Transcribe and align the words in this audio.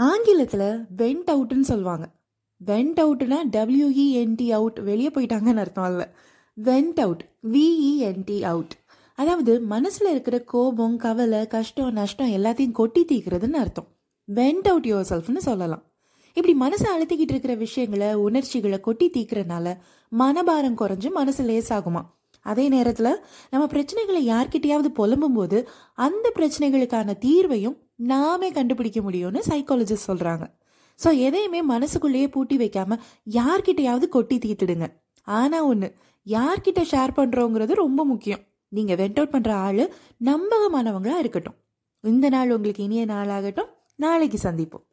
ஆங்கிலத்தில் 0.00 0.86
வெண்ட் 0.96 1.28
அவுட்னு 1.30 1.60
சொல்லுவாங்க. 1.60 2.06
Went 2.66 2.98
அவுட்னா 3.00 3.36
டபிள்யூஇஎன்டி 3.50 4.48
out 4.48 4.78
வெளியே 4.78 5.08
போயிட்டாங்கன்னு 5.08 5.56
அர்த்தம் 5.56 5.90
இல்லை. 5.90 6.06
வெண்ட் 6.56 7.00
அவுட் 7.00 7.24
விஇஎன்டி 7.52 8.40
அவுட் 8.40 8.74
அதாவது 9.14 9.60
மனசில் 9.60 10.10
இருக்கிற 10.10 10.40
கோபம் 10.40 10.96
கவலை 10.96 11.46
கஷ்டம் 11.46 11.92
நஷ்டம் 11.92 12.30
எல்லாத்தையும் 12.30 12.70
கொட்டி 12.70 13.04
தீக்கிறதுன்னு 13.04 13.52
அர்த்தம். 13.52 13.86
வெண்ட் 14.34 14.68
அவுட் 14.68 14.86
யுவர் 14.86 15.10
செல்ஃப்னு 15.10 15.36
சொல்லலாம். 15.36 15.82
இப்படி 16.34 16.54
மனசை 16.60 16.86
அழுத்திக்கிட்டு 16.96 17.34
இருக்கிற 17.34 17.54
விஷயங்களை 17.54 18.14
உணர்ச்சிகளை 18.14 18.80
கொட்டி 18.80 19.10
தீக்கிறனால 19.10 19.76
மனபாரம் 20.18 20.78
குறைஞ்சு 20.80 21.10
மனசு 21.10 21.44
லேசாகுமா? 21.44 22.02
அதே 22.42 22.68
நேரத்தில் 22.68 23.24
நம்ம 23.50 23.66
பிரச்சனைகளை 23.66 24.20
யார்கிட்டயாவது 24.32 24.88
புலம்பும் 24.98 25.34
போது 25.34 25.68
அந்த 25.94 26.32
பிரச்சனைகளுக்கான 26.34 27.12
தீர்வையும் 27.20 27.76
நாமே 28.12 28.50
கண்டுபிடிக்க 28.50 29.00
முடியும்னு 29.00 29.40
சைக்காலஜிஸ்ட் 29.48 30.08
சொல்கிறாங்க 30.08 30.44
ஸோ 30.98 31.08
எதையுமே 31.18 31.60
மனசுக்குள்ளேயே 31.62 32.28
பூட்டி 32.28 32.56
வைக்காமல் 32.56 33.02
யார்கிட்டையாவது 33.30 34.06
கொட்டி 34.08 34.36
தீர்த்துடுங்க 34.38 34.86
ஆனால் 35.26 35.62
ஒன்று 35.62 35.88
யார்கிட்ட 36.26 36.80
ஷேர் 36.92 37.16
பண்ணுறோங்கிறது 37.16 37.72
ரொம்ப 37.74 38.04
முக்கியம். 38.04 38.42
நீங்கள் 38.68 38.96
வெண்ட் 38.96 39.18
அவுட் 39.20 39.34
பண்ணுற 39.34 39.52
ஆள் 39.66 39.82
நம்பகமானவங்களாக 40.24 41.18
இருக்கட்டும். 41.18 41.56
இந்த 42.04 42.28
நாள் 42.28 42.50
உங்களுக்கு 42.50 42.82
இனிய 42.84 43.04
நாளாகட்டும். 43.04 43.70
நாளைக்கு 43.96 44.38
சந்திப்போம். 44.42 44.84